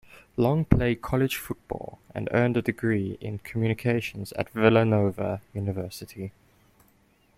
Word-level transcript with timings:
Long 0.35 0.65
played 0.65 1.03
college 1.03 1.35
football 1.37 1.99
and 2.15 2.27
earned 2.31 2.57
a 2.57 2.63
degree 2.63 3.19
in 3.21 3.37
communications 3.37 4.31
at 4.33 4.49
Villanova 4.49 5.43
University. 5.53 6.31